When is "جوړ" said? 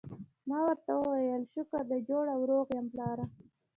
2.09-2.25